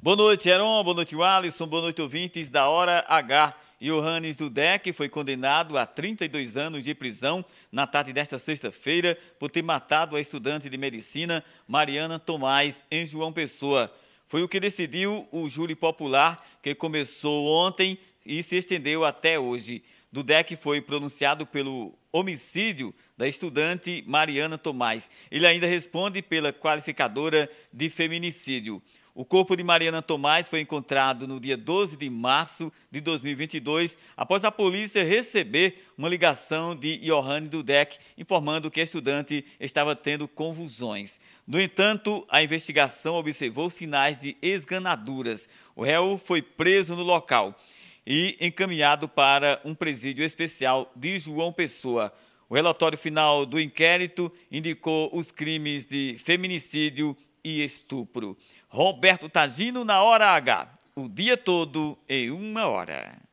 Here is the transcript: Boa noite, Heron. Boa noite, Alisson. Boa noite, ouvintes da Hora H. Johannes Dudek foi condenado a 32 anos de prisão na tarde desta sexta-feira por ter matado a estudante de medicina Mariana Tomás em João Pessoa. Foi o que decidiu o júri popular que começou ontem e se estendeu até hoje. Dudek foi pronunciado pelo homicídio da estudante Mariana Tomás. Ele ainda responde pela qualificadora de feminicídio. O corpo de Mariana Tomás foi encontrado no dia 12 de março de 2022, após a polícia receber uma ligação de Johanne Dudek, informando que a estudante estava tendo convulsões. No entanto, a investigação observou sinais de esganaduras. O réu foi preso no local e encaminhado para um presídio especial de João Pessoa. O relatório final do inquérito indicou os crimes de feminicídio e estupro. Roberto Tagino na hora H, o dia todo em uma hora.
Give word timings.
Boa 0.00 0.14
noite, 0.14 0.48
Heron. 0.48 0.84
Boa 0.84 0.94
noite, 0.94 1.20
Alisson. 1.20 1.66
Boa 1.66 1.82
noite, 1.82 2.00
ouvintes 2.00 2.48
da 2.48 2.68
Hora 2.68 3.04
H. 3.08 3.52
Johannes 3.80 4.36
Dudek 4.36 4.92
foi 4.92 5.08
condenado 5.08 5.76
a 5.76 5.84
32 5.84 6.56
anos 6.56 6.84
de 6.84 6.94
prisão 6.94 7.44
na 7.72 7.84
tarde 7.84 8.12
desta 8.12 8.38
sexta-feira 8.38 9.18
por 9.40 9.50
ter 9.50 9.60
matado 9.60 10.14
a 10.14 10.20
estudante 10.20 10.70
de 10.70 10.78
medicina 10.78 11.42
Mariana 11.66 12.16
Tomás 12.16 12.86
em 12.92 13.04
João 13.04 13.32
Pessoa. 13.32 13.92
Foi 14.24 14.40
o 14.40 14.48
que 14.48 14.60
decidiu 14.60 15.26
o 15.32 15.48
júri 15.48 15.74
popular 15.74 16.46
que 16.62 16.76
começou 16.76 17.48
ontem 17.48 17.98
e 18.24 18.40
se 18.44 18.54
estendeu 18.54 19.04
até 19.04 19.36
hoje. 19.36 19.82
Dudek 20.12 20.54
foi 20.54 20.80
pronunciado 20.80 21.44
pelo 21.44 21.92
homicídio 22.12 22.94
da 23.16 23.26
estudante 23.26 24.04
Mariana 24.06 24.56
Tomás. 24.56 25.10
Ele 25.28 25.44
ainda 25.44 25.66
responde 25.66 26.22
pela 26.22 26.52
qualificadora 26.52 27.50
de 27.72 27.90
feminicídio. 27.90 28.80
O 29.18 29.24
corpo 29.24 29.56
de 29.56 29.64
Mariana 29.64 30.00
Tomás 30.00 30.46
foi 30.46 30.60
encontrado 30.60 31.26
no 31.26 31.40
dia 31.40 31.56
12 31.56 31.96
de 31.96 32.08
março 32.08 32.72
de 32.88 33.00
2022, 33.00 33.98
após 34.16 34.44
a 34.44 34.52
polícia 34.52 35.02
receber 35.02 35.84
uma 35.98 36.08
ligação 36.08 36.76
de 36.76 36.98
Johanne 36.98 37.48
Dudek, 37.48 37.98
informando 38.16 38.70
que 38.70 38.78
a 38.78 38.84
estudante 38.84 39.44
estava 39.58 39.96
tendo 39.96 40.28
convulsões. 40.28 41.18
No 41.44 41.60
entanto, 41.60 42.24
a 42.28 42.44
investigação 42.44 43.16
observou 43.16 43.68
sinais 43.70 44.16
de 44.16 44.36
esganaduras. 44.40 45.48
O 45.74 45.82
réu 45.82 46.16
foi 46.16 46.40
preso 46.40 46.94
no 46.94 47.02
local 47.02 47.56
e 48.06 48.36
encaminhado 48.40 49.08
para 49.08 49.60
um 49.64 49.74
presídio 49.74 50.24
especial 50.24 50.92
de 50.94 51.18
João 51.18 51.52
Pessoa. 51.52 52.14
O 52.48 52.54
relatório 52.54 52.96
final 52.96 53.44
do 53.44 53.60
inquérito 53.60 54.32
indicou 54.48 55.10
os 55.12 55.32
crimes 55.32 55.86
de 55.86 56.16
feminicídio 56.20 57.16
e 57.48 57.64
estupro. 57.64 58.36
Roberto 58.68 59.28
Tagino 59.28 59.84
na 59.84 60.02
hora 60.02 60.32
H, 60.32 60.68
o 60.94 61.08
dia 61.08 61.36
todo 61.36 61.98
em 62.08 62.30
uma 62.30 62.66
hora. 62.66 63.27